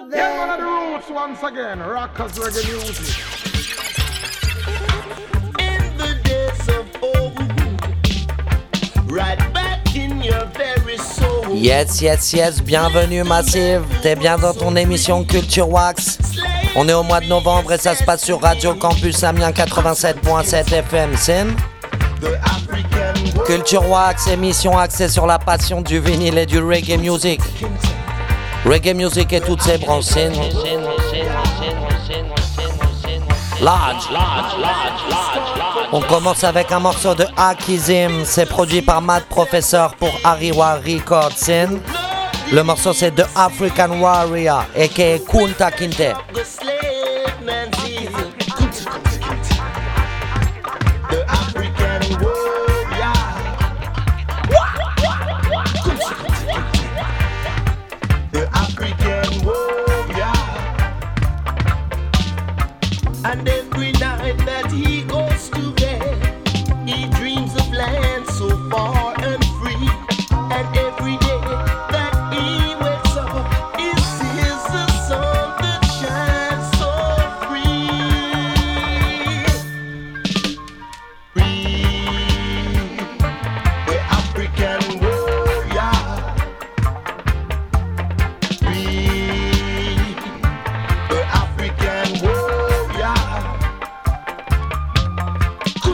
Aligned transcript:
about 0.00 0.10
that. 0.10 0.16
Yeah, 0.16 0.38
one 0.38 0.50
of 0.50 0.58
the 0.58 0.66
roots 0.96 1.10
once 1.10 1.42
again. 1.42 1.80
Rockers 1.80 2.32
reggae 2.38 2.64
music. 2.72 3.24
In 5.58 5.96
the 5.96 6.14
days 6.24 6.68
of 6.68 6.86
old, 7.02 7.36
right 9.10 9.38
back 9.52 9.94
in 9.96 10.22
your 10.22 10.44
very 10.46 10.96
soul. 10.98 11.54
Yes, 11.54 12.00
yes, 12.00 12.32
yes, 12.32 12.60
bienvenue 12.60 13.24
Massive. 13.24 13.84
T'es 14.02 14.16
bien 14.16 14.38
dans 14.38 14.54
ton 14.54 14.76
émission 14.76 15.24
Culture 15.24 15.68
Wax. 15.68 16.18
On 16.76 16.88
est 16.88 16.94
au 16.94 17.02
mois 17.02 17.20
de 17.20 17.26
novembre 17.26 17.72
et 17.72 17.78
ça 17.78 17.94
se 17.94 18.04
passe 18.04 18.24
sur 18.24 18.40
Radio 18.40 18.74
Campus 18.74 19.24
Amiens 19.24 19.50
87.7 19.50 20.72
FM 20.72 21.16
Sin. 21.16 21.48
Culture 23.44 23.88
Wax, 23.88 24.28
émission 24.28 24.78
axée 24.78 25.08
sur 25.08 25.26
la 25.26 25.38
passion 25.38 25.80
du 25.80 25.98
vinyle 25.98 26.38
et 26.38 26.46
du 26.46 26.58
reggae 26.58 26.98
music. 26.98 27.40
Reggae 28.64 28.94
music 28.94 29.32
et 29.32 29.40
toutes 29.40 29.62
ses 29.62 29.78
branches. 29.78 30.04
Sin. 30.04 30.32
Lodge. 33.60 34.08
On 35.92 36.00
commence 36.00 36.44
avec 36.44 36.72
un 36.72 36.78
morceau 36.80 37.14
de 37.14 37.24
Akizim. 37.36 38.24
C'est 38.24 38.46
produit 38.46 38.82
par 38.82 39.02
Matt 39.02 39.24
Professor 39.26 39.94
pour 39.96 40.12
Ariwa 40.24 40.76
Records. 40.76 41.78
Le 42.52 42.62
morceau 42.62 42.92
c'est 42.92 43.12
The 43.14 43.26
African 43.36 44.00
Warrior, 44.00 44.64
aka 44.76 45.18
Kunta 45.20 45.70
Kinte. 45.70 46.14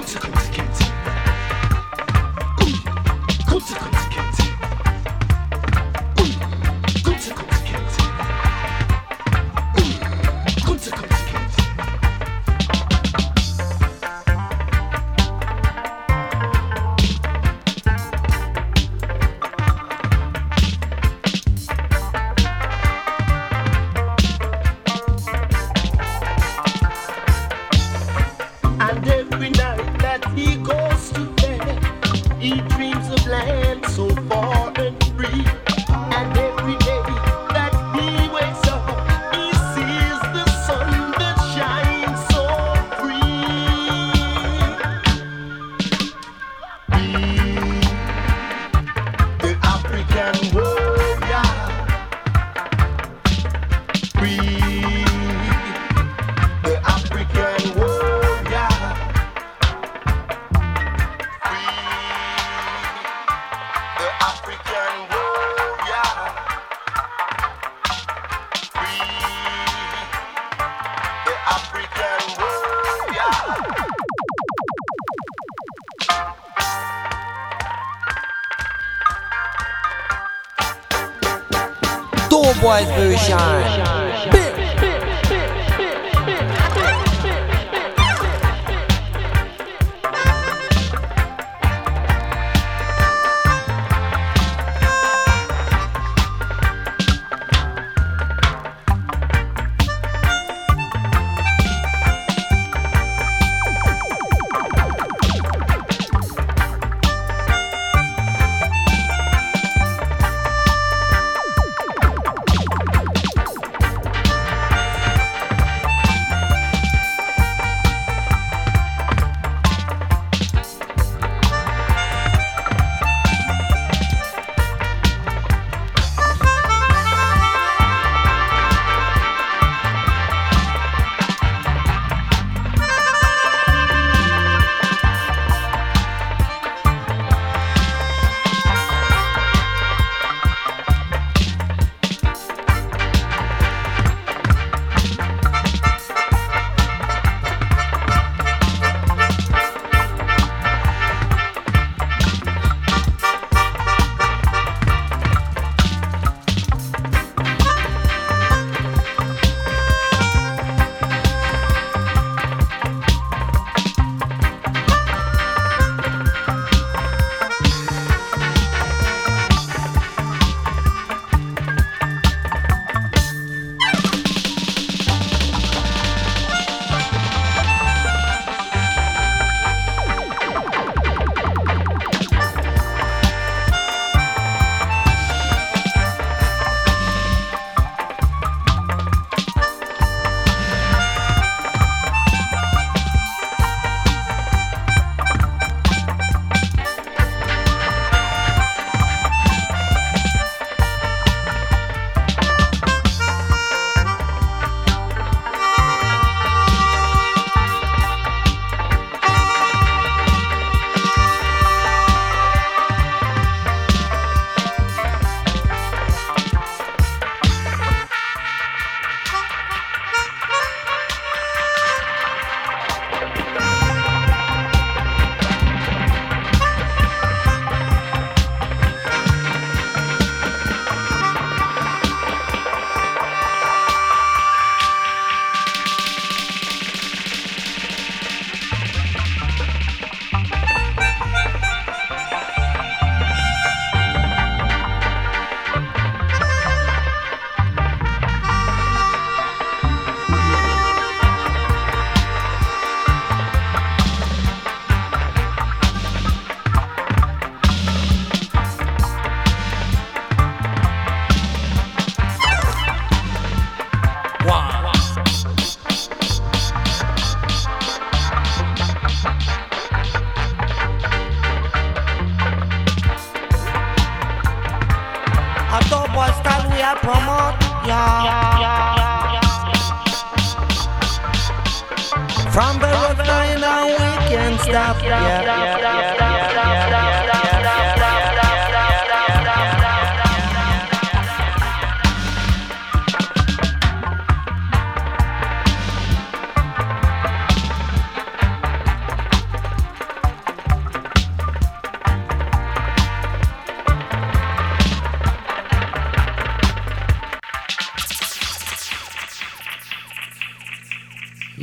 Kunta 0.06 0.35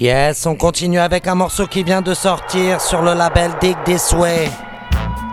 Yes, 0.04 0.46
on 0.46 0.56
continue 0.58 1.00
avec 1.00 1.28
un 1.28 1.36
morceau 1.36 1.66
qui 1.66 1.82
vient 1.82 2.02
de 2.02 2.14
sortir 2.14 2.82
sur 2.82 3.02
le 3.02 3.14
label 3.14 3.52
Dig 3.62 3.78
This 3.86 4.12
Way. 4.12 4.50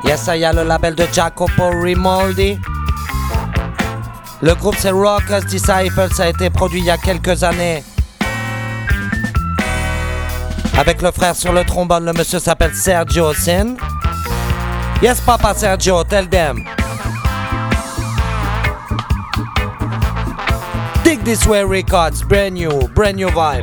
Yes, 0.05 0.31
il 0.33 0.43
y 0.43 0.45
a 0.45 0.53
le 0.53 0.63
label 0.63 0.95
de 0.95 1.05
Jacopo 1.13 1.71
Rimoldi. 1.83 2.57
Le 4.41 4.55
groupe 4.55 4.77
c'est 4.79 4.93
Rockers 4.93 5.43
Disciples, 5.47 6.15
ça 6.15 6.23
a 6.23 6.29
été 6.29 6.51
produit 6.51 6.79
il 6.79 6.85
y 6.85 6.91
a 6.91 6.99
quelques 6.99 7.43
années. 7.43 7.83
Avec 10.79 11.03
le 11.03 11.11
frère 11.11 11.35
sur 11.35 11.53
le 11.53 11.65
trombone, 11.65 12.05
le 12.05 12.13
monsieur 12.13 12.39
s'appelle 12.39 12.73
Sergio 12.73 13.35
Sin. 13.35 13.75
Yes, 15.03 15.21
papa 15.21 15.53
Sergio, 15.53 16.05
tell 16.05 16.29
them. 16.29 16.65
Dig 21.11 21.25
This 21.25 21.45
Way 21.45 21.65
Records, 21.65 22.23
brand 22.23 22.55
new, 22.55 22.87
brand 22.95 23.17
new 23.17 23.27
vibe. 23.31 23.63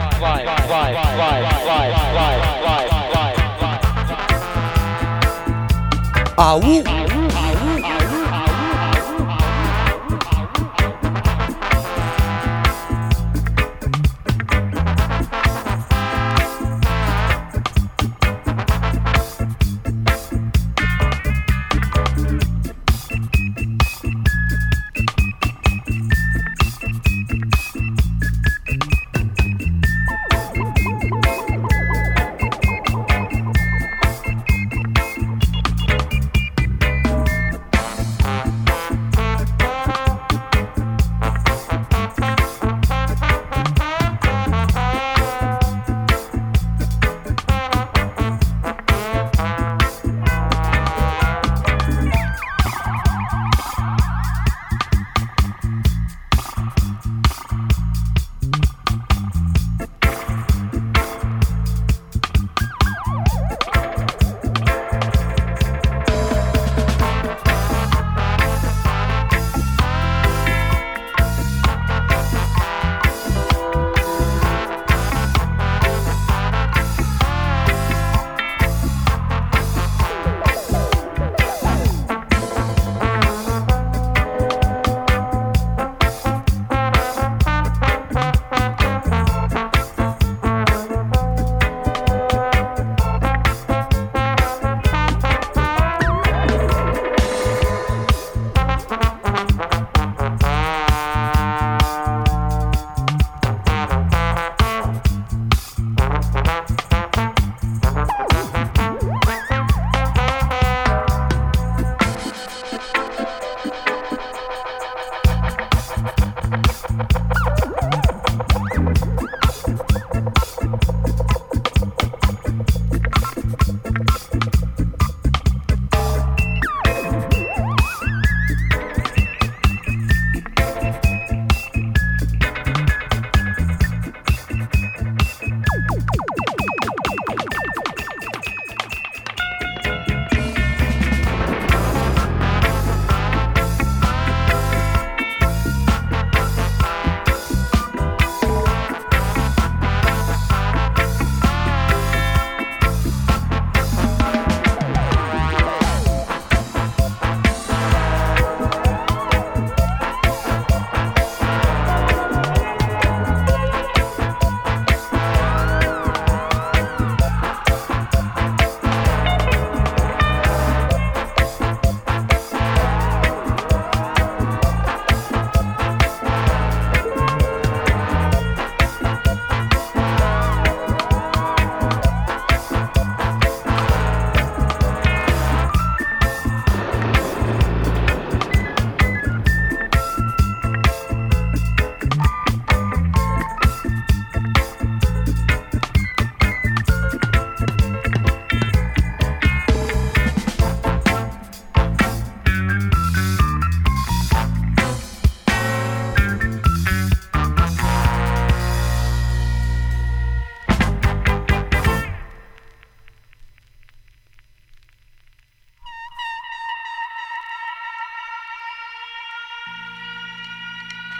Ah 6.37 6.59
ouh 6.59 7.26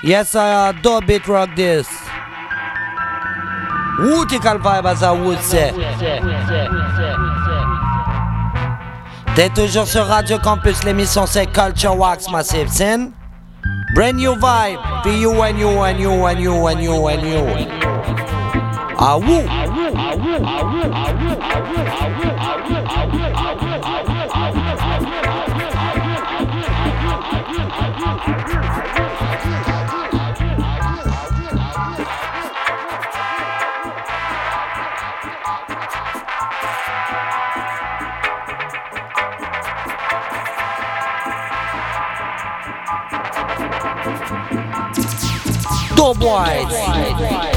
Yes, 0.03 0.35
I 0.35 0.73
do 0.73 1.01
bit 1.01 1.27
rock 1.27 1.49
this. 1.55 1.87
Wootical 3.99 4.59
vibe 4.61 4.85
as 4.85 5.01
I 5.01 5.11
would 5.11 5.39
say. 5.41 5.73
T'es 9.35 9.49
toujours 9.49 9.87
sur 9.87 10.05
Radio 10.05 10.37
Campus, 10.37 10.83
l'émission 10.83 11.25
c'est 11.25 11.47
Culture 11.47 11.97
Wax 11.97 12.29
Massive 12.29 12.69
Sin. 12.69 13.11
Brand 13.95 14.15
new 14.15 14.35
vibe. 14.35 14.79
For 15.01 15.11
you 15.11 15.31
and 15.41 15.57
you 15.57 15.69
and 15.83 15.99
you 15.99 16.25
and 16.27 16.39
you 16.39 16.67
and 16.67 16.81
you 16.81 17.07
and 17.07 17.21
you. 17.23 17.67
Ah 18.99 19.17
woo. 19.17 19.43
Doughboys. 46.13 47.56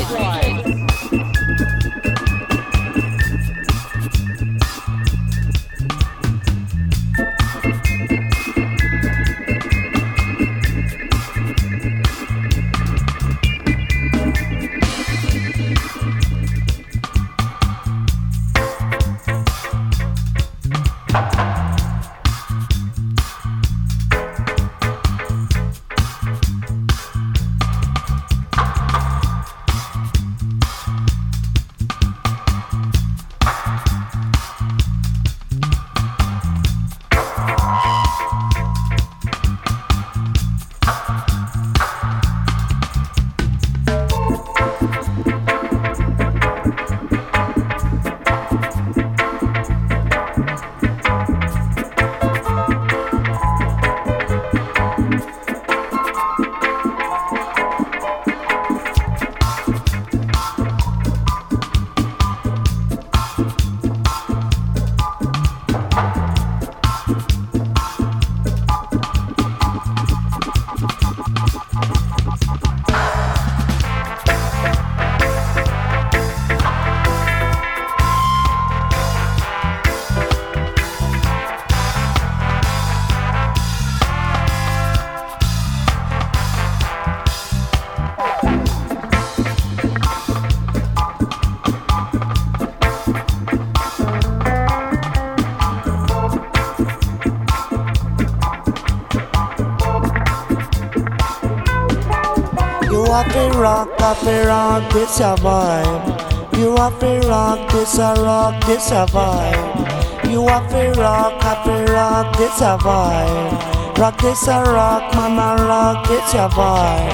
Have 104.15 104.25
to 104.25 104.49
rock, 104.49 104.93
this 104.93 105.21
a 105.21 105.37
vibe. 105.37 106.59
You 106.59 106.75
have 106.77 106.99
to 106.99 107.29
rock, 107.29 107.71
this 107.71 107.97
a 107.97 108.15
rock, 108.19 108.67
this 108.67 108.91
a 108.91 109.07
vibe. 109.07 110.29
You 110.29 110.49
have 110.49 110.69
to 110.71 111.01
rock, 111.01 111.41
have 111.43 111.65
to 111.65 111.93
rock, 111.93 112.37
this 112.37 112.61
a 112.61 112.77
vibe. 112.79 113.99
Rock 113.99 114.21
this 114.21 114.49
a 114.49 114.65
rock, 114.65 115.15
man 115.15 115.39
a 115.39 115.63
rock, 115.63 116.09
this 116.09 116.35
a 116.35 116.49
vibe. 116.49 117.13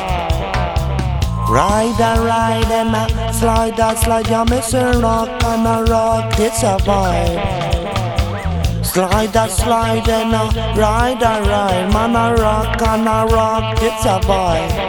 Ride 1.51 2.01
a 2.01 2.13
ride 2.25 2.73
and 2.73 2.97
a 2.97 3.33
slide 3.35 3.79
a 3.79 3.95
slide, 3.95 4.49
miss 4.49 4.73
a 4.73 4.99
rock 4.99 5.29
and 5.45 5.67
a 5.67 5.85
rock, 5.93 6.35
this 6.37 6.63
a 6.63 6.79
vibe. 6.79 7.43
Slide 8.83 9.37
a 9.37 9.49
slide 9.51 10.09
and 10.09 10.33
a 10.33 10.81
ride 10.81 11.23
a 11.23 11.43
ride, 11.47 11.93
man 11.93 12.17
a 12.17 12.35
rock 12.41 12.81
and 12.81 13.07
a 13.07 13.35
rock, 13.35 13.79
this 13.81 14.05
a 14.07 14.19
vibe. 14.21 14.86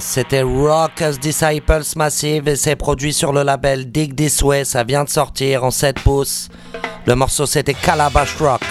C'était 0.00 0.42
Rock 0.42 1.02
as 1.02 1.18
Disciples 1.18 1.82
Massive 1.96 2.48
et 2.48 2.56
c'est 2.56 2.76
produit 2.76 3.12
sur 3.12 3.32
le 3.32 3.42
label 3.42 3.90
Dig 3.90 4.14
This 4.14 4.42
Way. 4.42 4.64
Ça 4.64 4.84
vient 4.84 5.04
de 5.04 5.08
sortir 5.08 5.64
en 5.64 5.70
7 5.70 6.00
pouces. 6.00 6.48
Le 7.06 7.14
morceau 7.14 7.46
c'était 7.46 7.74
Calabash 7.74 8.36
Rock. 8.38 8.62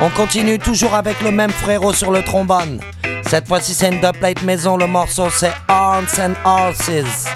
On 0.00 0.10
continue 0.10 0.58
toujours 0.58 0.94
avec 0.94 1.20
le 1.22 1.30
même 1.30 1.50
frérot 1.50 1.92
sur 1.92 2.10
le 2.10 2.22
trombone. 2.22 2.80
Cette 3.28 3.48
fois-ci 3.48 3.72
c'est 3.72 3.88
une 3.88 4.00
dubplate 4.00 4.42
maison. 4.42 4.76
Le 4.76 4.86
morceau 4.86 5.28
c'est 5.30 5.52
Arms 5.68 6.06
and 6.18 6.34
Horses. 6.44 7.26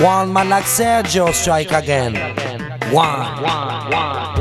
One 0.00 0.32
man 0.32 0.48
like 0.48 0.66
Sergio 0.66 1.32
strike 1.32 1.72
again. 1.72 2.14
one. 2.92 4.39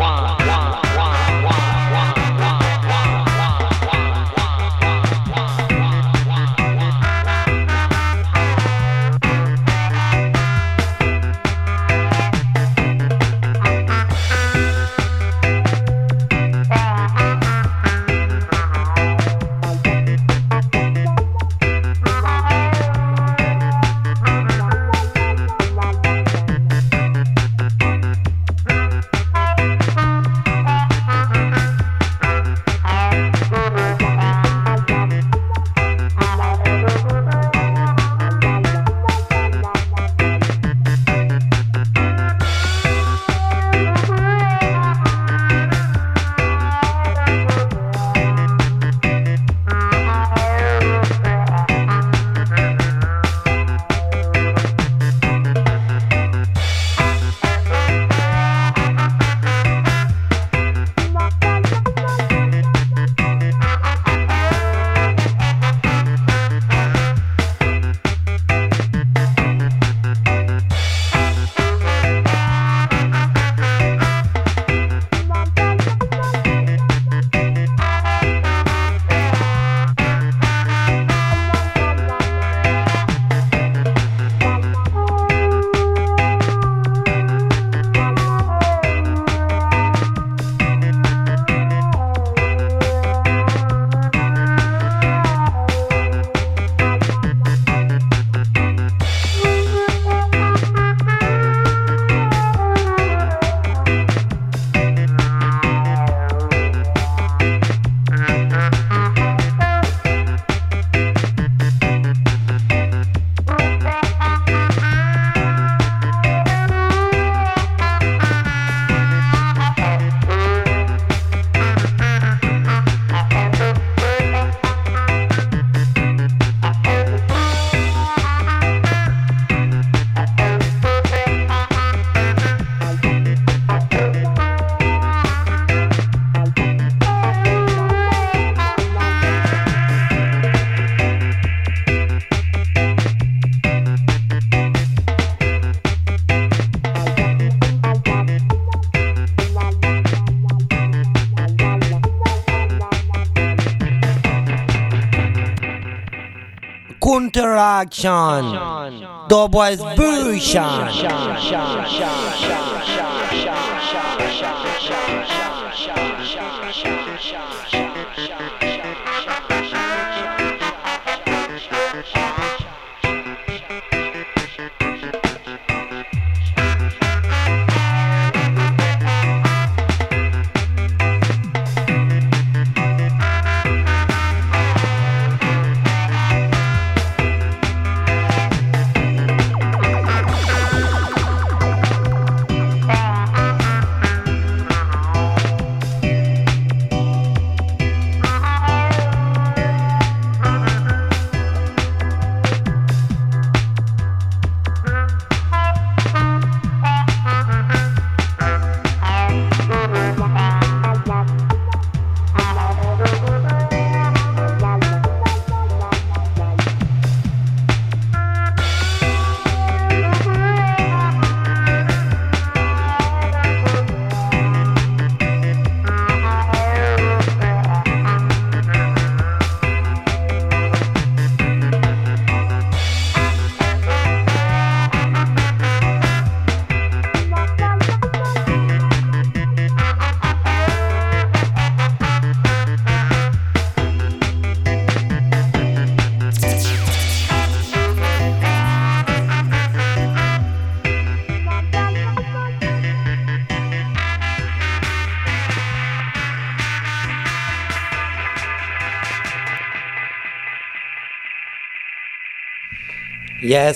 Counteraction. 157.87 159.07
Doughboys 159.27 159.79
version. 159.96 160.59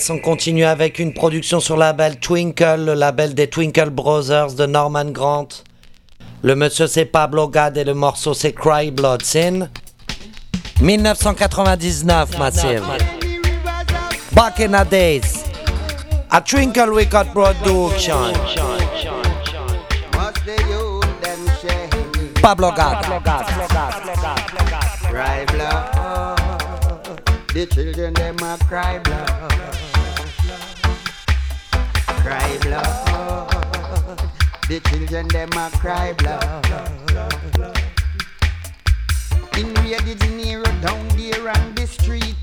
On 0.08 0.18
continue 0.18 0.64
avec 0.64 0.98
une 0.98 1.12
production 1.12 1.60
sur 1.60 1.76
label 1.76 2.18
Twinkle, 2.18 2.86
le 2.86 2.94
label 2.94 3.34
des 3.34 3.48
Twinkle 3.48 3.90
Brothers 3.90 4.54
de 4.54 4.64
Norman 4.64 5.04
Grant. 5.06 5.48
Le 6.42 6.54
monsieur 6.56 6.86
c'est 6.86 7.04
Pablo 7.04 7.48
Gad 7.48 7.76
et 7.76 7.84
le 7.84 7.92
morceau 7.92 8.32
c'est 8.32 8.52
Cry 8.52 8.90
Blood 8.90 9.22
Sin. 9.22 9.68
1999, 10.80 12.38
Massive. 12.38 12.82
Back 14.32 14.60
in 14.60 14.72
the 14.72 14.88
days. 14.88 15.44
A 16.30 16.40
Twinkle 16.40 16.90
Record 16.90 17.26
Production. 17.32 18.32
Pablo 22.40 22.72
Gad. 22.72 23.04
Cry 25.10 25.44
blood. 25.52 26.44
The 27.52 27.66
children 27.66 28.14
them 28.14 28.36
a 28.42 28.58
cry 28.66 28.98
blood. 28.98 29.73
Cry 32.24 32.56
blood. 32.62 34.18
The 34.66 34.80
children 34.88 35.28
them 35.28 35.52
a 35.52 35.68
cry 35.76 36.14
blood. 36.14 36.64
In 39.58 39.74
Rio 39.74 39.98
de 39.98 40.14
Janeiro, 40.14 40.64
down 40.80 41.06
there 41.18 41.50
on 41.50 41.74
the 41.74 41.86
street, 41.86 42.34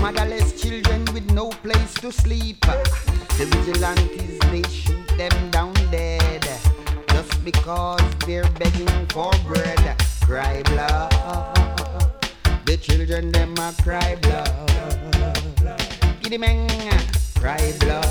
motherless 0.00 0.62
children 0.62 1.04
with 1.12 1.28
no 1.32 1.50
place 1.50 1.94
to 1.94 2.12
sleep. 2.12 2.60
The 2.60 3.46
vigilantes 3.50 4.38
they 4.52 4.62
shoot 4.70 5.08
them 5.18 5.50
down 5.50 5.74
dead 5.90 6.46
just 7.08 7.44
because 7.44 8.06
they're 8.24 8.48
begging 8.50 9.06
for 9.08 9.32
bread. 9.48 9.96
Cry 10.22 10.62
blood. 10.62 11.10
The 12.66 12.76
children 12.76 13.32
them 13.32 13.54
a 13.58 13.74
cry 13.82 14.14
blood. 14.22 14.52
Giddy 16.22 16.38
man, 16.38 16.68
cry 17.34 17.72
blood. 17.80 18.05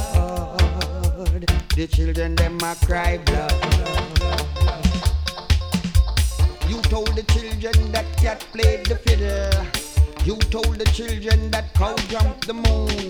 The 1.76 1.88
children 1.88 2.36
them 2.36 2.58
a 2.64 2.74
cry 2.86 3.18
blood. 3.18 3.52
You 6.70 6.82
told 6.84 7.14
the 7.18 7.24
children 7.34 7.92
that 7.92 8.06
cat 8.16 8.40
played 8.54 8.86
the 8.86 8.96
fiddle. 8.96 9.66
You 10.24 10.38
told 10.38 10.80
the 10.80 10.86
children 10.86 11.52
that 11.52 11.74
cow 11.74 11.94
jumped 12.08 12.48
the 12.48 12.54
moon. 12.54 13.10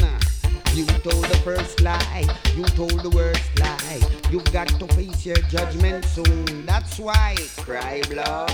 You 0.73 0.87
told 1.05 1.25
the 1.25 1.39
first 1.43 1.79
lie. 1.81 2.27
You 2.57 2.63
told 2.73 3.03
the 3.03 3.11
worst 3.11 3.59
lie. 3.59 4.01
You've 4.31 4.51
got 4.51 4.67
to 4.67 4.87
face 4.95 5.23
your 5.27 5.37
judgment 5.53 6.03
soon. 6.03 6.65
That's 6.65 6.97
why 6.97 7.35
cry 7.57 8.01
blood. 8.09 8.49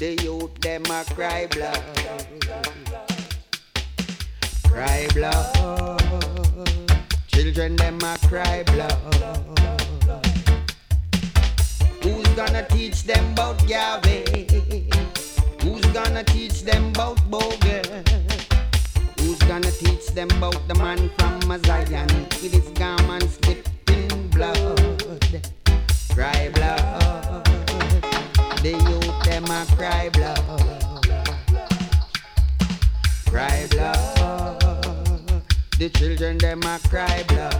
The 0.00 0.14
youth 0.22 0.58
them 0.60 0.82
a 0.86 1.04
cry 1.12 1.46
blood. 1.48 1.82
Cry 4.64 5.06
blood. 5.12 6.85
Children 7.36 7.76
them 7.76 7.98
a 8.00 8.16
cry 8.28 8.62
blood. 8.62 8.96
Who's 12.02 12.26
gonna 12.28 12.66
teach 12.70 13.02
them 13.02 13.32
about 13.32 13.62
Yahweh? 13.68 14.24
Who's 15.60 15.84
gonna 15.92 16.24
teach 16.24 16.62
them 16.62 16.88
about 16.92 17.20
Bogus? 17.30 17.88
Who's 19.20 19.38
gonna 19.40 19.70
teach 19.70 20.06
them 20.14 20.30
about 20.30 20.66
the 20.66 20.76
man 20.76 21.10
from 21.18 21.42
Zion 21.62 22.08
with 22.40 22.54
his 22.54 22.70
garments 22.70 23.36
dipped 23.36 23.68
in 23.90 24.28
blood? 24.28 24.80
Cry 26.14 26.48
blood. 26.54 27.44
The 28.62 28.70
youth 28.88 29.24
them 29.24 29.44
a 29.44 29.66
cry 29.76 30.08
blood. 30.08 30.40
Cry 33.26 33.66
blood. 33.72 34.65
The 35.78 35.90
children 35.90 36.38
them 36.38 36.62
a 36.62 36.78
cry 36.88 37.22
blood. 37.28 37.52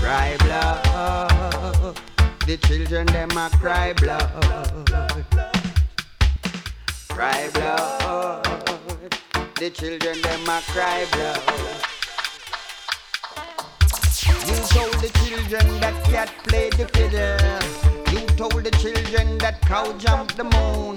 Cry 0.00 0.36
blood. 0.40 1.96
The 2.44 2.56
children 2.66 3.06
a 3.38 3.50
cry 3.50 3.92
blood. 3.92 4.30
Cry 7.08 7.48
blood. 7.54 8.77
The 9.58 9.70
children 9.70 10.22
them 10.22 10.48
a 10.48 10.60
cry 10.70 11.04
blood. 11.10 11.42
You 14.46 14.54
told 14.70 14.94
the 15.02 15.10
children 15.26 15.80
that 15.80 16.04
cat 16.04 16.32
played 16.44 16.74
the 16.74 16.86
fiddle. 16.94 18.14
You 18.14 18.24
told 18.36 18.62
the 18.62 18.70
children 18.78 19.36
that 19.38 19.60
cow 19.62 19.92
jumped 19.98 20.36
the 20.36 20.44
moon. 20.44 20.96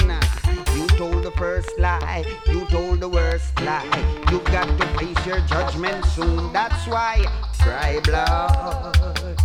You 0.76 0.86
told 0.96 1.24
the 1.24 1.32
first 1.32 1.72
lie. 1.80 2.24
You 2.46 2.66
told 2.66 3.00
the 3.00 3.10
worst 3.10 3.60
lie. 3.62 3.84
You 4.30 4.38
got 4.52 4.68
to 4.78 4.86
face 5.00 5.26
your 5.26 5.40
judgment 5.48 6.06
soon. 6.06 6.54
That's 6.54 6.86
why 6.86 7.26
cry 7.62 8.00
blood. 8.04 9.42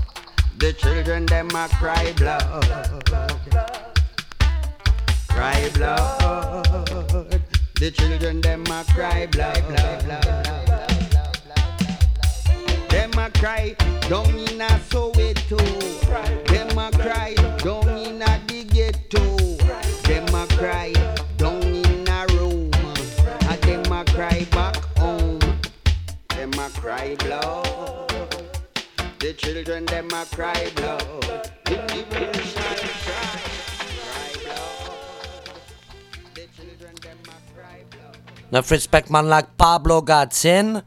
The 0.58 0.74
children 0.74 1.24
them 1.24 1.48
a 1.54 1.68
cry 1.68 2.12
blood. 2.18 2.64
Cry 5.30 5.70
blood. 5.72 6.45
The 7.78 7.90
children 7.90 8.40
them 8.40 8.64
a 8.68 8.84
cry 8.88 9.26
blah 9.26 9.52
blah 9.52 10.00
blah. 10.00 10.20
Them 12.88 13.12
a 13.18 13.30
cry 13.34 13.76
down 14.08 14.34
in 14.34 14.62
a 14.62 14.80
Soweto. 14.88 15.60
Them 16.46 16.78
a 16.78 16.90
cry 16.90 17.34
down 17.58 17.98
in 17.98 18.22
a 18.22 18.40
the 18.46 18.64
ghetto. 18.64 19.36
Them 20.08 20.34
a 20.34 20.46
cry 20.56 20.94
down 21.36 21.62
in 21.62 22.08
a 22.08 22.26
room. 22.32 22.70
And 23.50 23.60
them 23.60 23.92
a 23.92 24.04
cry 24.06 24.46
back 24.52 24.76
home. 24.96 25.38
Them 26.30 26.54
a 26.54 26.70
cry 26.70 27.14
blah. 27.16 27.62
The 29.18 29.34
children 29.36 29.84
them 29.84 30.08
a 30.14 30.24
cry 30.24 30.72
blah. 30.76 31.36
Notre 38.52 38.68
respect 38.68 39.10
man 39.10 39.28
like 39.28 39.46
Pablo 39.56 40.02
Gatsin. 40.02 40.82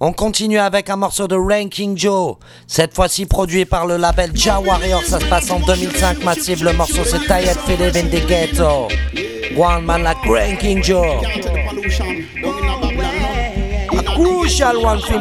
On 0.00 0.12
continue 0.12 0.58
avec 0.58 0.90
un 0.90 0.96
morceau 0.96 1.28
de 1.28 1.36
Ranking 1.36 1.96
Joe, 1.96 2.36
cette 2.66 2.94
fois-ci 2.94 3.26
produit 3.26 3.64
par 3.64 3.86
le 3.86 3.96
label 3.96 4.32
Ja 4.34 4.58
Warrior. 4.60 5.02
Ça 5.04 5.20
se 5.20 5.26
passe 5.26 5.50
en 5.50 5.60
2005, 5.60 6.24
massive. 6.24 6.64
Le 6.64 6.72
morceau 6.72 7.04
c'est 7.04 7.20
Tired 7.20 7.58
Feeling 7.66 7.96
in 7.96 8.08
the 8.08 9.56
One 9.56 9.84
man 9.84 10.02
like 10.02 10.18
Ranking 10.26 10.82
Joe. 10.82 11.22
A 13.96 14.02
crucial 14.02 14.84
one 14.84 15.00
for. 15.00 15.20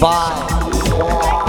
Bye. 0.00 1.47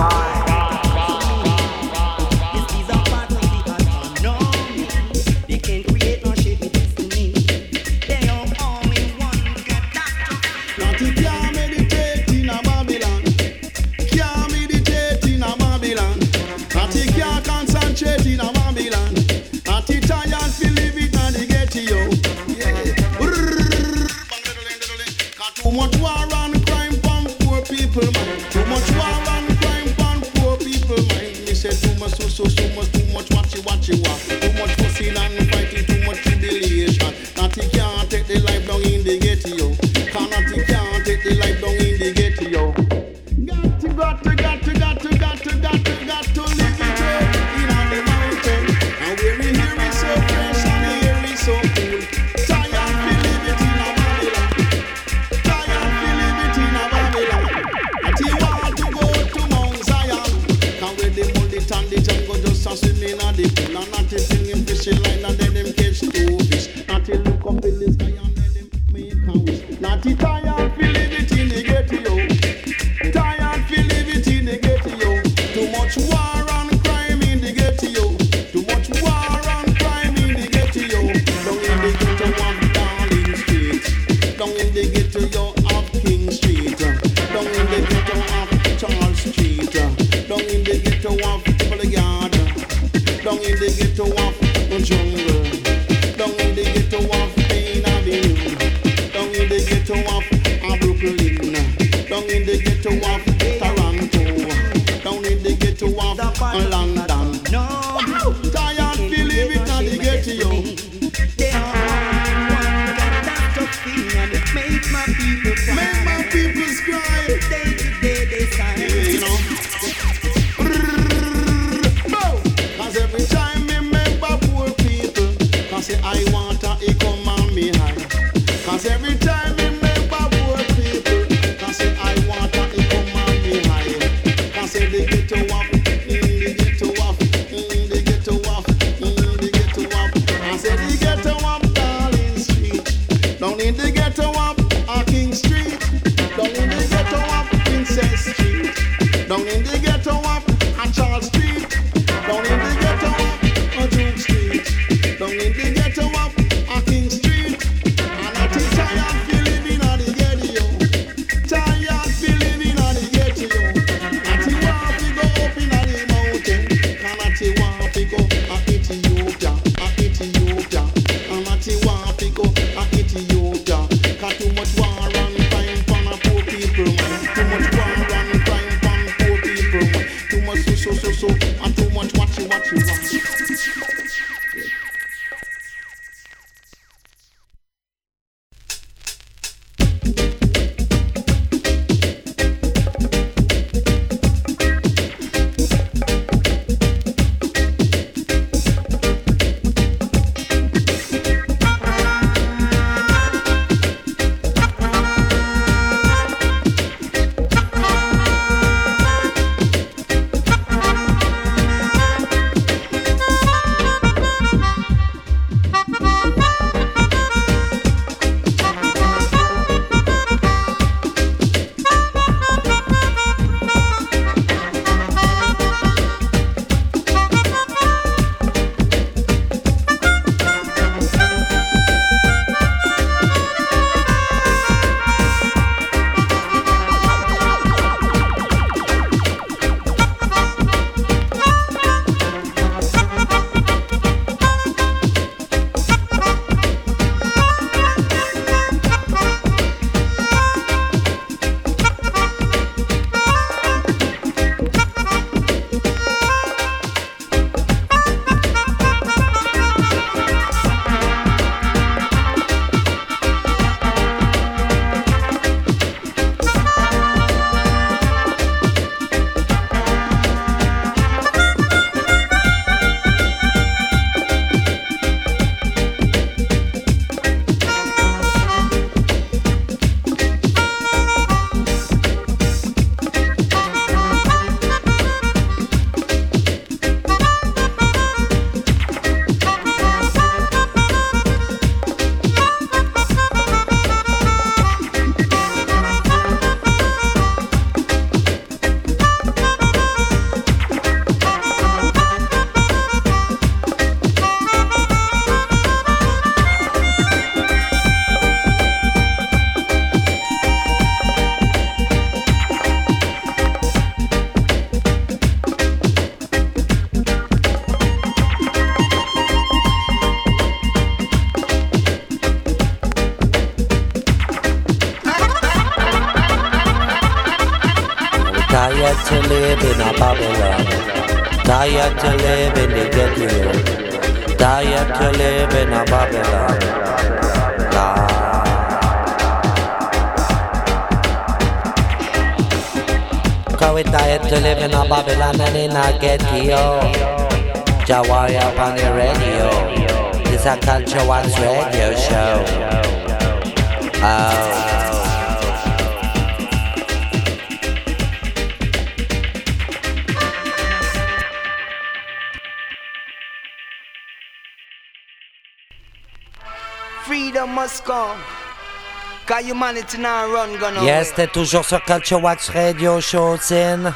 Yes, 370.83 371.13
t'es 371.15 371.27
toujours 371.27 371.65
sur 371.65 371.83
Culture 371.83 372.21
Wax 372.23 372.49
Radio 372.49 372.99
Show, 373.01 373.37
scene. 373.41 373.93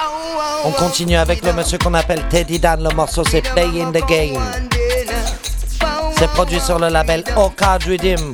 On 0.66 0.72
continue 0.72 1.16
avec 1.18 1.44
le 1.44 1.54
monsieur 1.54 1.78
qu'on 1.78 1.94
appelle 1.94 2.24
Teddy 2.30 2.60
Dan. 2.60 2.84
Le 2.84 2.96
morceau 2.96 3.24
c'est 3.30 3.42
Play 3.42 3.82
in 3.82 3.92
the 3.92 4.06
Game. 4.08 4.42
C'est 6.18 6.30
produit 6.30 6.60
sur 6.60 6.80
le 6.80 6.88
label 6.90 7.24
OKA 7.36 7.74
Redeem 7.86 8.34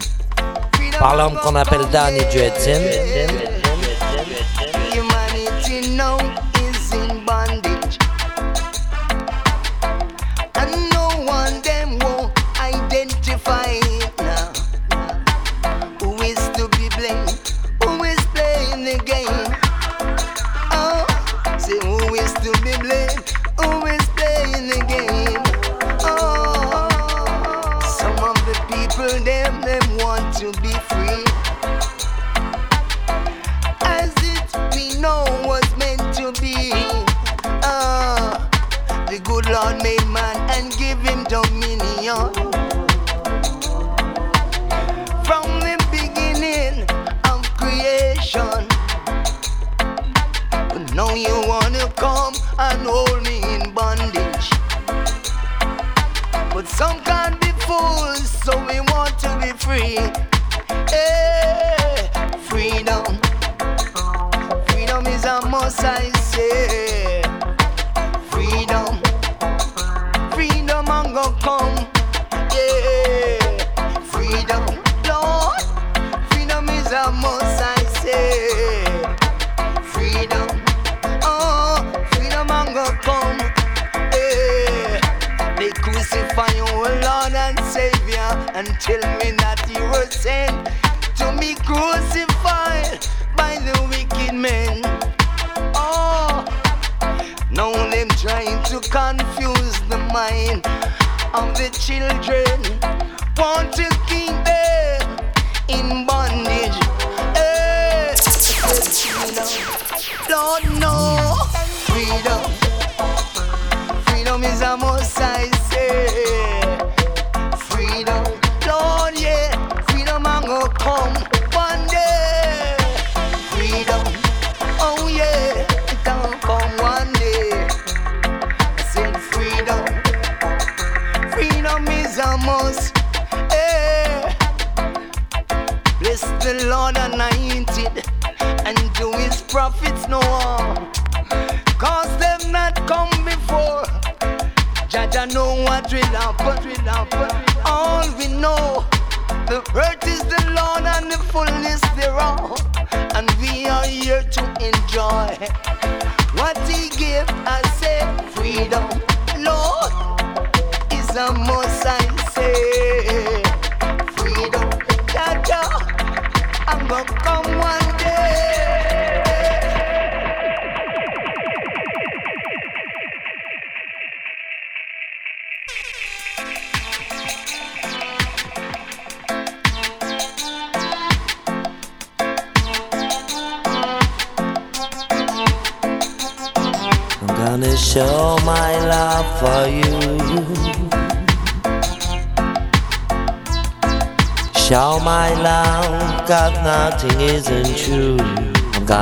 par 1.00 1.16
l'homme 1.16 1.38
qu'on 1.42 1.56
appelle 1.56 1.88
Danny 1.92 2.20
Jetson. 2.32 3.49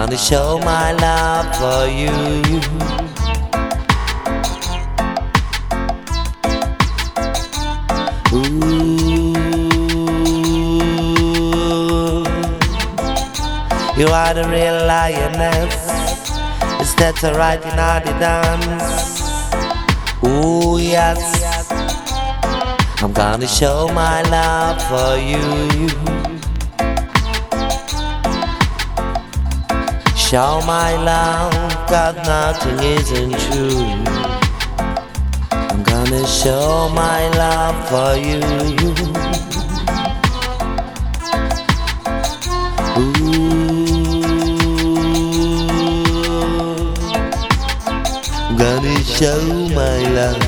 down 0.08 0.12
to 0.12 0.18
show 0.18 0.60
my 0.60 0.92
love 0.94 1.56
for 1.56 1.88
you. 1.88 2.12
Ooh, 8.34 8.54
you 13.98 14.08
are 14.08 14.34
the 14.34 14.48
real 14.50 14.86
lioness. 14.86 15.76
Instead 16.80 17.24
of 17.24 17.36
writing 17.36 17.80
all 17.80 18.00
the 18.02 18.14
dance. 18.20 19.32
Ooh 20.24 20.80
yes, 20.80 21.72
I'm 23.02 23.14
gonna 23.14 23.48
show 23.48 23.90
my 23.94 24.22
love 24.24 24.82
for 24.90 25.18
you. 25.18 26.37
show 30.30 30.60
my 30.68 30.94
love 31.06 31.54
that 31.88 32.16
nothing 32.28 32.80
isn't 32.84 33.32
true. 33.48 33.86
I'm 35.52 35.84
gonna 35.84 36.28
show 36.28 36.90
my 36.94 37.30
love 37.30 37.78
for 37.88 38.18
you. 38.20 38.42
Ooh, 43.00 43.38
gonna 48.58 48.98
show 49.06 49.42
my 49.80 49.98
love. 50.18 50.44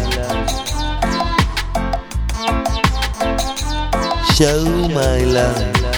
Show 4.36 4.60
my 4.90 5.19
love. 5.23 5.88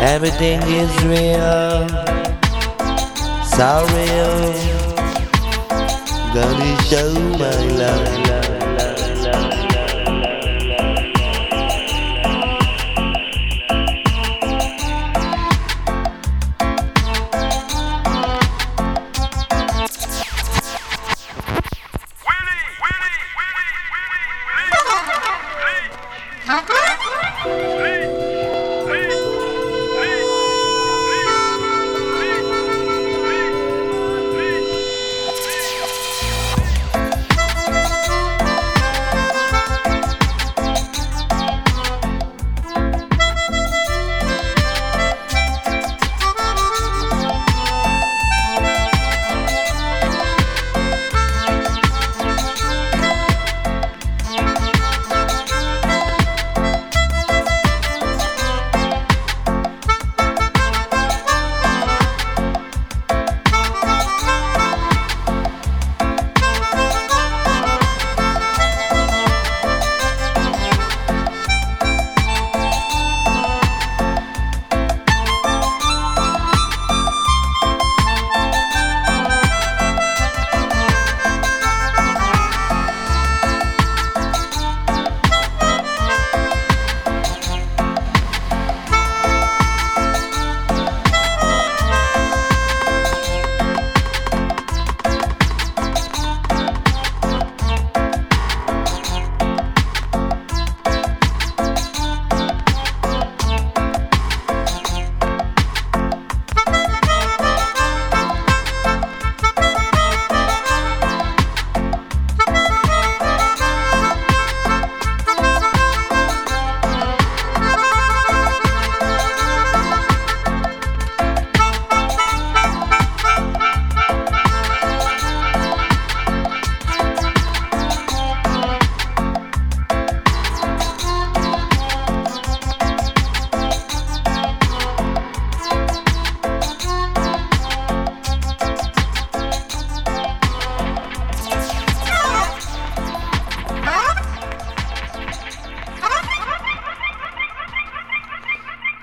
Everything 0.00 0.60
is 0.62 0.92
real. 1.04 1.88
So 3.56 3.86
real. 3.94 4.52
Gonna 6.34 6.82
show 6.82 7.12
my 7.38 7.54
love. 7.78 8.45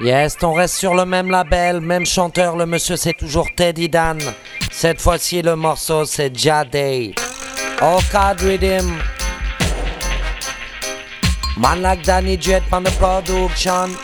Yes, 0.04 0.36
on 0.43 0.51
reste 0.51 0.76
sur 0.76 0.93
le 0.95 1.06
même 1.06 1.32
label, 1.32 1.80
même 1.80 2.06
chanteur, 2.06 2.58
le 2.58 2.66
monsieur 2.66 2.97
c'est 2.97 3.14
toujours 3.14 3.47
Teddy 3.56 3.88
Dan. 3.88 4.20
Cette 4.70 4.99
fois-ci 4.99 5.41
le 5.41 5.56
morceau 5.56 6.04
c'est 6.04 6.38
Jade. 6.38 6.76
All 7.80 8.01
card 8.12 8.41
rhythm. 8.41 8.99
Man 11.56 11.82
like 11.82 12.04
Danny 12.04 12.38
Jet 12.38 12.64
on 12.74 12.82
the 12.82 12.91
production. 12.99 13.95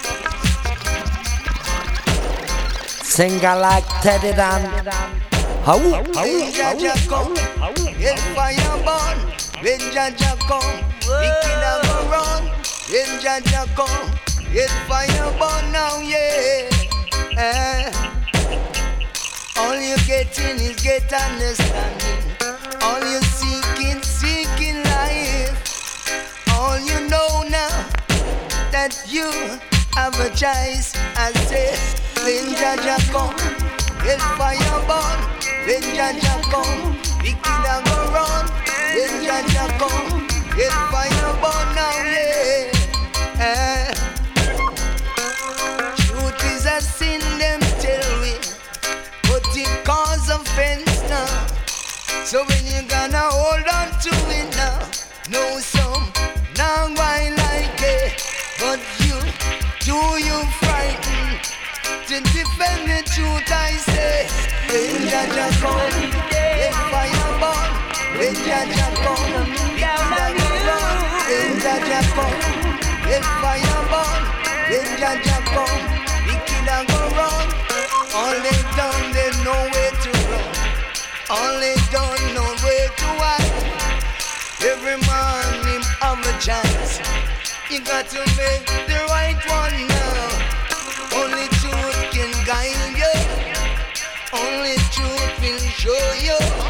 Singer 3.04 3.56
like 3.60 3.84
Teddy 4.02 4.32
Dan. 4.34 4.70
How? 5.66 5.78
When 5.80 6.54
Jaja 6.54 6.95
come, 7.10 7.34
get 8.00 8.18
fire 8.34 8.56
burn. 8.86 9.18
When 9.62 9.80
Jaja 9.91 10.39
come, 10.47 10.80
we 11.02 11.28
kill 11.43 11.60
a 11.60 11.82
go 11.84 11.95
run. 12.10 12.43
When 12.89 13.20
Jaja 13.20 13.68
come, 13.76 14.09
get 14.54 14.70
fire 14.88 15.32
burn 15.39 15.72
now, 15.72 16.00
yeah. 16.00 16.70
Eh. 17.38 17.91
All 19.58 19.76
you're 19.76 19.97
getting 20.08 20.60
is 20.60 20.76
get 20.82 21.12
understanding. 21.14 22.24
All 22.82 23.00
you're 23.00 23.22
seeking, 23.22 24.02
seeking 24.02 24.84
life. 24.84 25.54
All 26.54 26.80
you 26.80 27.00
know 27.10 27.43
now 27.50 27.86
that 28.72 28.97
you 29.08 29.30
have 29.95 30.18
a 30.20 30.30
choice. 30.30 30.93
I 31.16 31.32
say, 31.47 31.76
when 32.24 32.56
Jaja 32.56 32.97
come, 33.12 33.36
get 34.04 34.22
fire 34.38 34.80
burn. 34.89 35.20
When 35.68 35.84
Jaja 35.93 36.41
come, 36.50 36.97
we 37.22 37.32
a 37.32 37.76
go 37.86 37.97
run. 38.16 38.45
When 38.95 39.14
Jaja 39.24 39.68
come, 39.78 40.28
get 40.56 40.74
fire 40.91 41.34
burn 41.41 41.68
now, 41.76 41.95
yeah. 42.04 42.72
Eh. 43.41 43.78
Cause 50.60 51.10
now. 51.10 51.47
So 52.26 52.43
when 52.43 52.64
you 52.66 52.82
gonna 52.88 53.26
hold 53.32 53.68
on 53.80 53.88
to 54.05 54.14
it 54.38 54.49
now, 54.55 54.80
know 55.32 55.60
some 55.60 56.12
now 56.57 56.91
I 56.97 57.32
like 57.43 57.80
it, 57.80 58.12
but 58.60 58.80
you, 59.05 59.16
do 59.88 59.97
you 60.20 60.38
frightened 60.60 61.39
to 62.07 62.16
defend 62.36 62.82
the 62.91 62.99
truth? 63.07 63.47
I 63.47 63.72
say, 63.88 64.28
when 64.68 65.07
Jaja 65.07 65.47
come, 65.64 65.97
get 66.30 66.74
fire 66.91 67.32
burn. 67.39 67.70
When 68.20 68.36
Jaja 68.47 68.88
come. 69.03 69.30
When 71.30 71.51
Jaja 71.64 72.01
come, 72.16 72.39
get 73.07 73.24
fire 73.41 73.82
burn. 73.91 74.22
When 74.70 74.89
Jaja 74.99 75.38
come, 75.53 75.82
the 76.28 76.36
killer 76.47 76.82
go 76.91 76.99
run. 77.16 77.47
All 78.20 78.38
they 78.43 78.60
done, 78.76 79.05
they 79.14 79.32
know 79.43 79.64
run. 79.74 79.99
They 81.30 81.75
don't 81.91 82.34
know 82.34 82.55
where 82.63 82.89
to 82.89 83.09
hide. 83.21 84.63
Every 84.65 84.97
man 85.05 85.67
him 85.67 85.84
have 86.01 86.17
a 86.25 86.34
chance. 86.41 86.97
You 87.69 87.82
got 87.82 88.07
to 88.09 88.17
make 88.17 88.65
the 88.88 88.97
right 89.09 89.38
one 89.45 89.88
now. 89.88 91.21
Only 91.21 91.47
truth 91.61 92.09
can 92.09 92.34
guide 92.47 92.97
you. 92.97 93.13
Only 94.34 94.77
truth 94.89 95.39
will 95.39 95.59
show 95.69 96.13
you. 96.23 96.68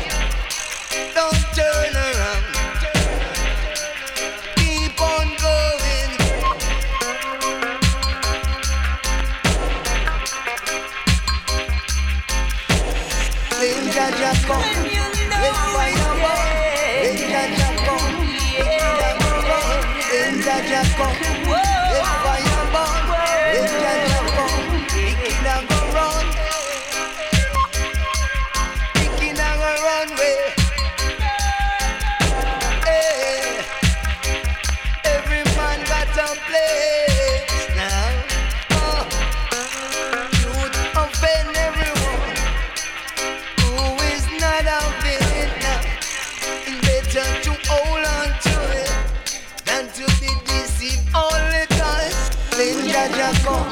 Culture 53.32 53.70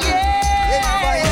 Wax. 1.03 1.26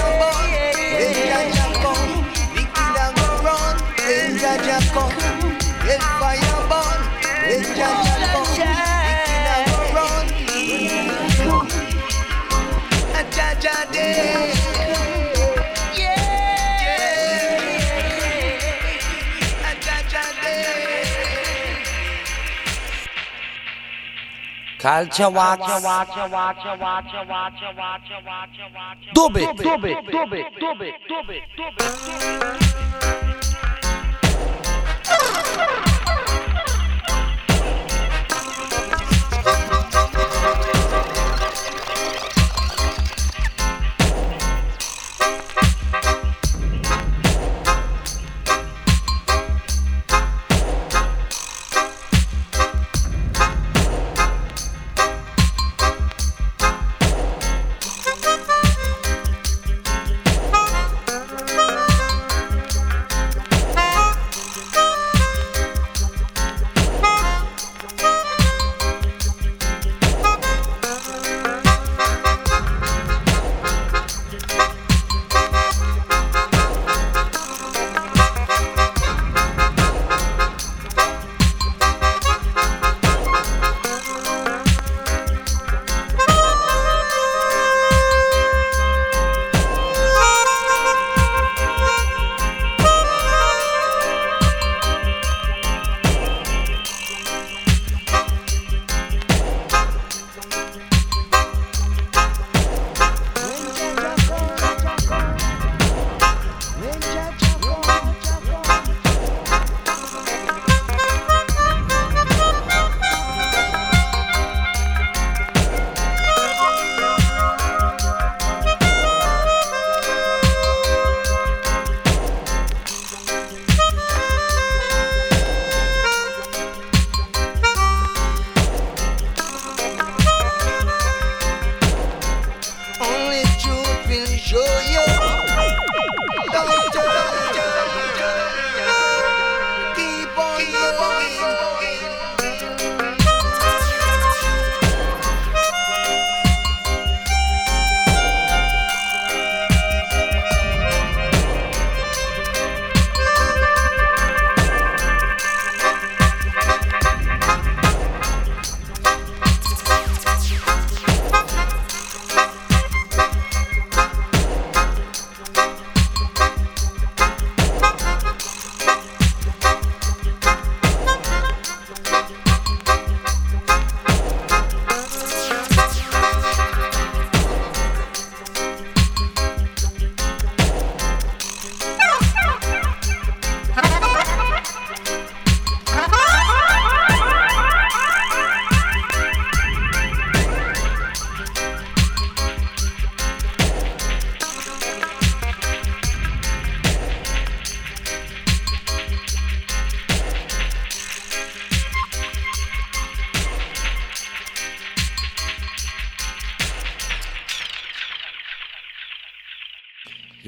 Dub 29.15 29.35
it. 29.35 29.57
Dub 29.57 29.83
it. 29.83 30.11
Dub 30.11 30.31
it. 30.31 30.45
Dub 30.59 31.29
it. 35.81 35.94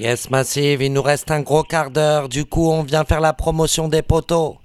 Yes 0.08 0.30
Massive, 0.30 0.80
il 0.80 0.94
nous 0.94 1.02
reste 1.02 1.30
un 1.30 1.40
gros 1.42 1.62
quart 1.62 1.90
d'heure, 1.90 2.30
du 2.30 2.46
coup 2.46 2.70
on 2.70 2.82
vient 2.82 3.04
faire 3.04 3.20
la 3.20 3.34
promotion 3.34 3.88
des 3.88 4.00
poteaux. 4.00 4.56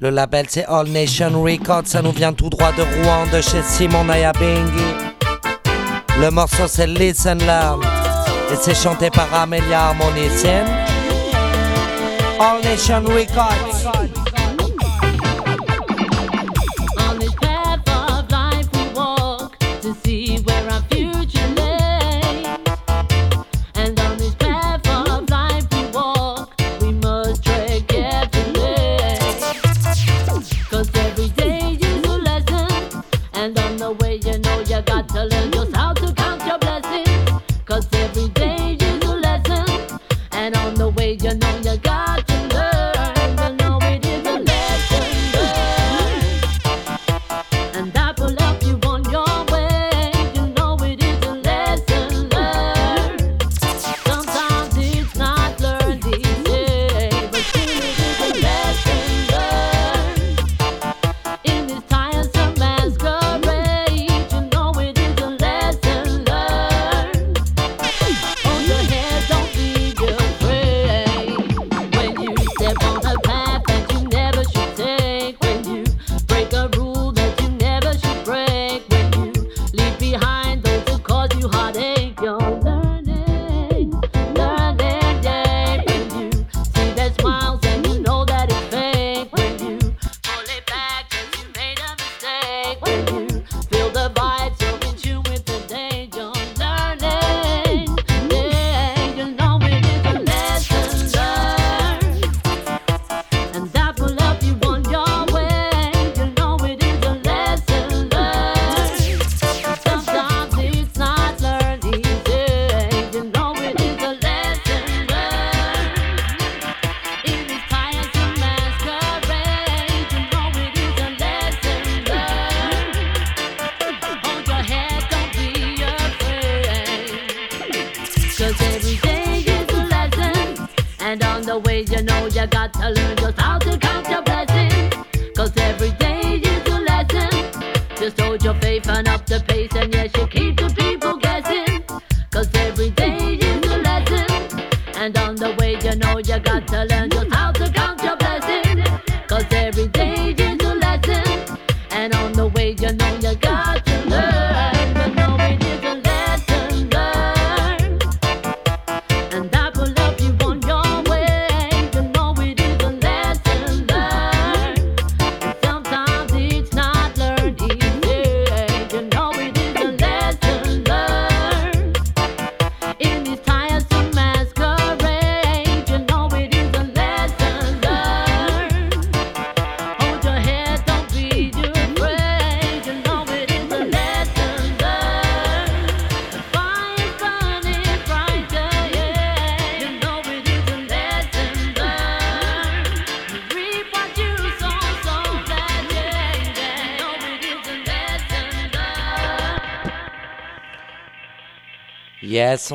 Le 0.00 0.10
label 0.10 0.46
c'est 0.48 0.64
All 0.64 0.88
Nation 0.88 1.40
Records, 1.40 1.86
ça 1.86 2.02
nous 2.02 2.10
vient 2.10 2.32
tout 2.32 2.50
droit 2.50 2.72
de 2.72 2.82
Rouen, 2.82 3.24
de 3.32 3.40
chez 3.40 3.62
Simon 3.62 4.02
Nayabingi. 4.02 4.90
Le 6.18 6.30
morceau 6.32 6.66
c'est 6.66 6.88
Listen 6.88 7.38
Learn, 7.38 7.80
et 8.50 8.56
c'est 8.60 8.74
chanté 8.74 9.10
par 9.10 9.32
Amelia 9.32 9.90
Harmonician. 9.90 10.66
All 12.40 12.60
Nation 12.64 13.04
Records. 13.04 14.19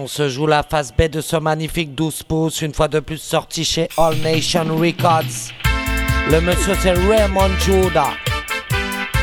on 0.05 0.07
se 0.07 0.29
joue 0.29 0.45
la 0.45 0.61
face 0.61 0.93
B 0.95 1.09
de 1.09 1.19
ce 1.19 1.35
magnifique 1.35 1.95
12 1.95 2.21
pouces, 2.23 2.61
une 2.61 2.75
fois 2.75 2.87
de 2.87 2.99
plus 2.99 3.17
sorti 3.17 3.65
chez 3.65 3.89
All 3.97 4.15
Nation 4.17 4.65
Records. 4.77 5.49
Le 6.29 6.41
monsieur 6.41 6.75
c'est 6.79 6.91
Raymond 6.91 7.49
Judah. 7.59 8.13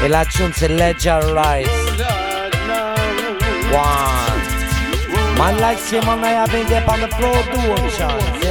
Et 0.04 0.08
la 0.08 0.26
tune 0.26 0.50
c'est 0.52 0.66
Ledger 0.66 1.20
Rise. 1.36 1.68
One. 3.72 4.42
Man 5.38 5.60
like 5.60 5.78
Simon, 5.78 6.24
I 6.24 6.32
have 6.32 6.50
been 6.50 6.66
there 6.66 6.82
the 6.82 7.08
floor, 7.14 8.41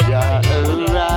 yeah. 0.00 1.13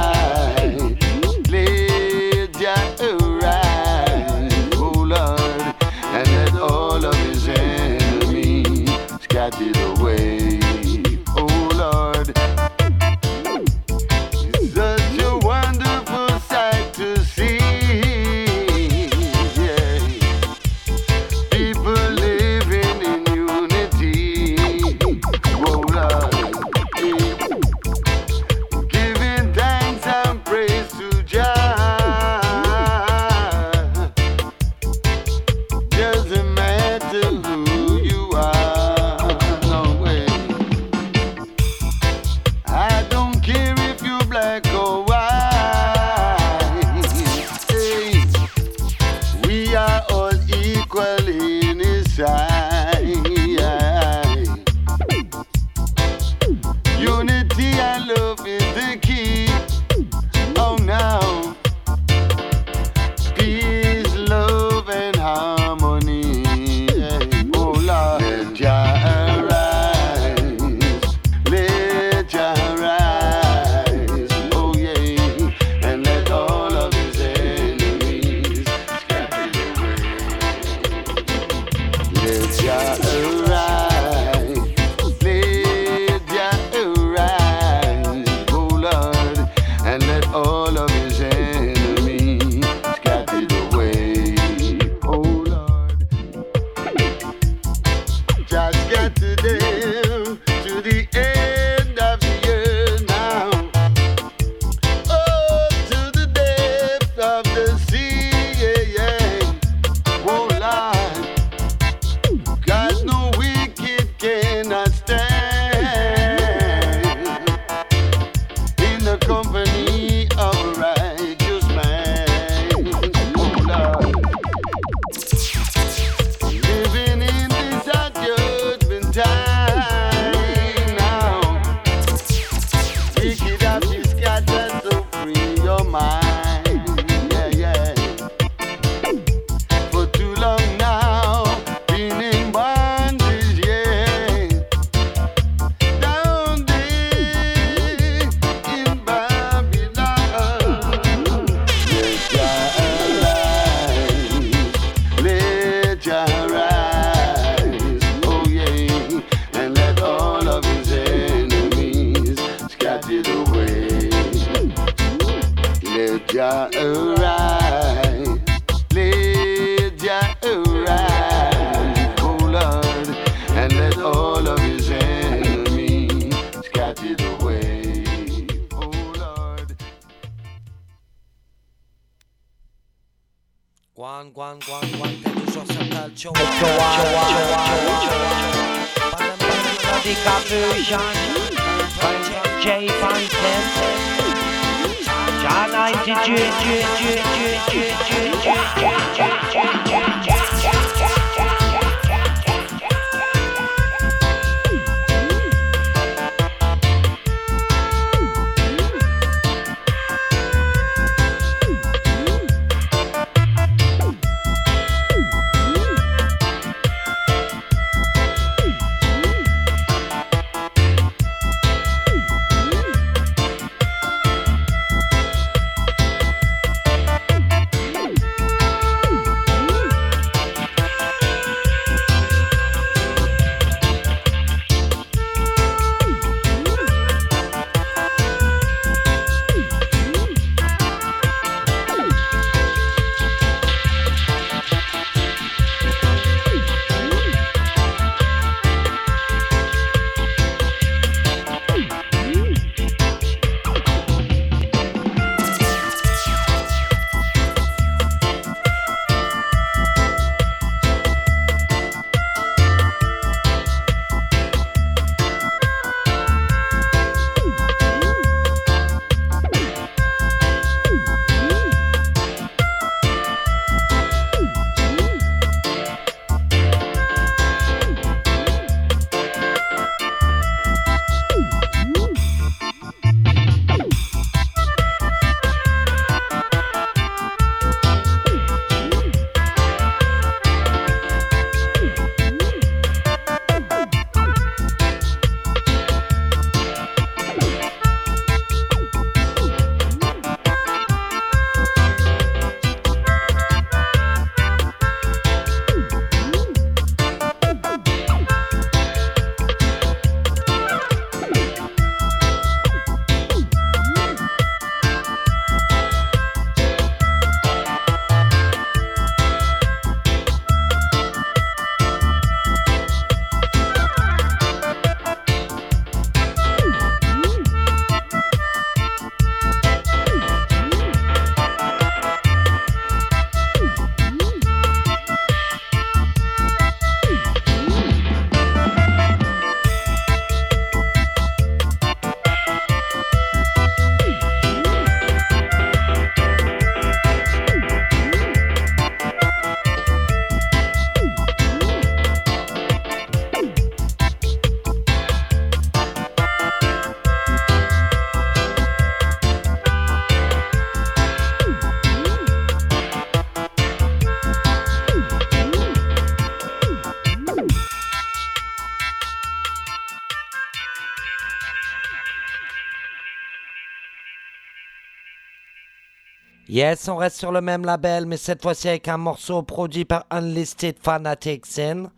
Yes, 376.57 376.87
on 376.87 376.95
reste 376.95 377.19
sur 377.19 377.31
le 377.31 377.39
même 377.39 377.63
label, 377.65 378.07
mais 378.07 378.17
cette 378.17 378.41
fois-ci 378.41 378.67
avec 378.67 378.87
un 378.87 378.97
morceau 378.97 379.43
produit 379.43 379.85
par 379.85 380.07
Unlisted 380.09 380.77
Fanatics 380.81 381.59
in. 381.59 381.91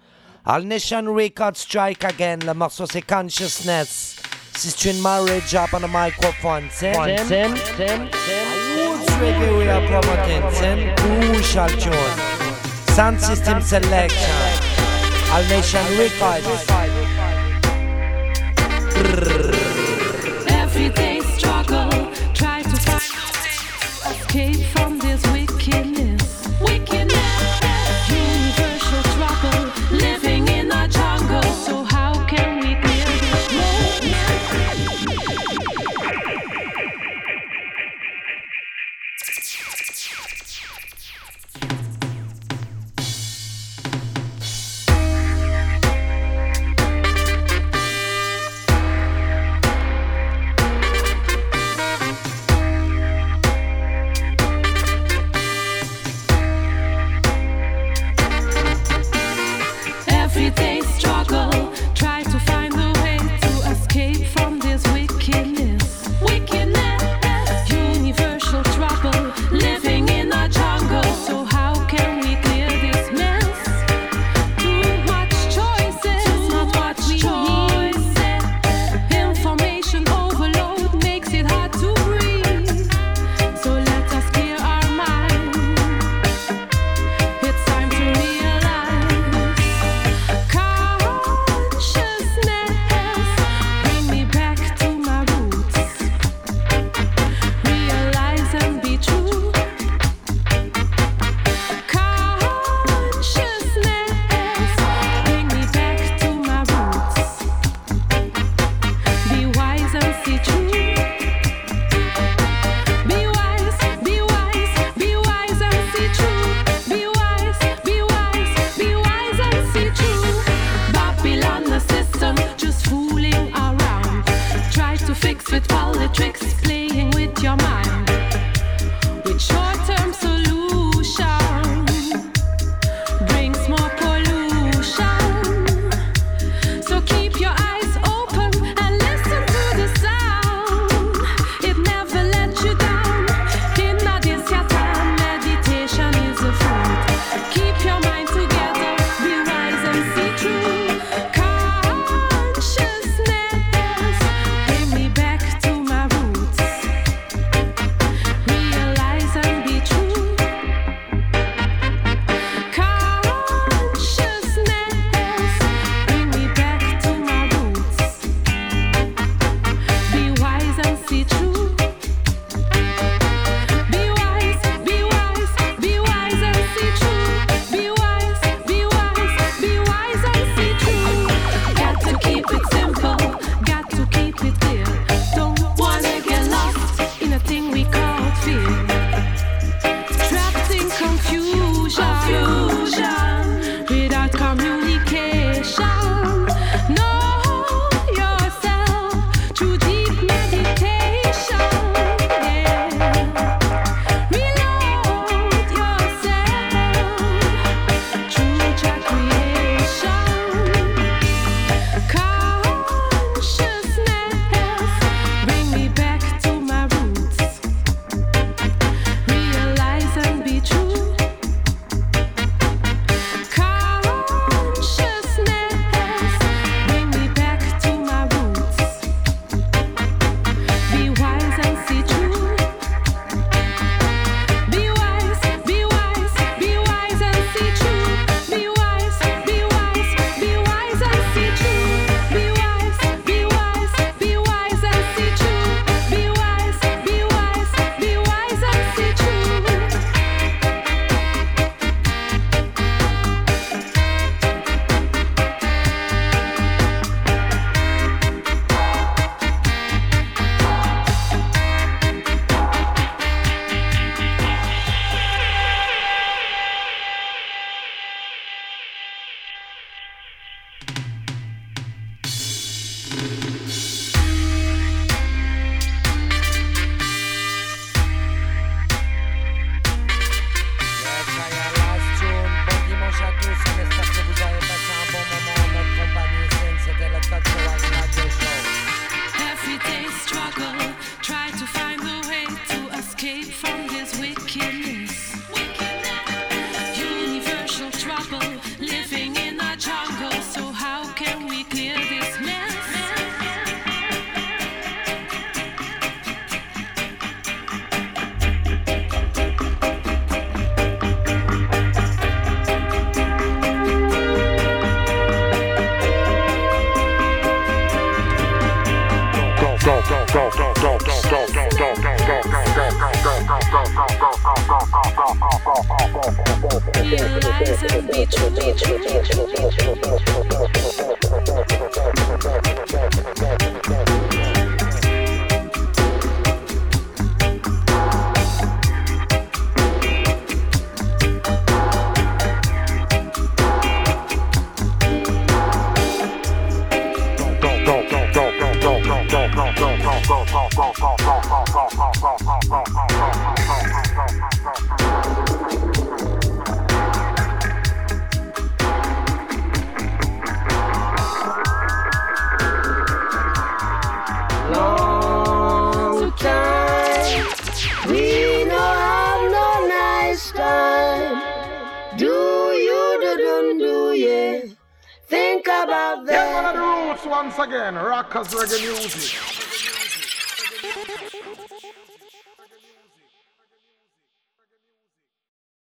All 0.45 0.63
Nation 0.65 1.05
Record 1.05 1.55
Strike 1.55 2.03
Again, 2.03 2.39
le 2.45 2.53
morceau 2.53 2.85
c'est 2.85 3.01
Consciousness. 3.01 4.17
Si 4.57 4.73
tu 4.73 4.89
une 4.89 4.99
marriage 4.99 5.55
up 5.55 5.69
on 5.71 5.79
the 5.79 5.87
microphone, 5.89 6.67
Tim, 6.77 6.91
Tim, 7.29 7.53
Woods 8.75 9.07
reggae 9.21 9.49
we 9.57 9.69
are 9.69 9.81
promoting, 9.87 10.43
Tim? 10.51 10.93
Crucial 10.97 11.69
tune. 11.79 11.93
Sound 12.93 13.17
System 13.21 13.61
Selection. 13.61 14.35
All 15.31 15.43
Nation 15.47 15.85
Record. 15.97 16.43
Find 24.29 24.68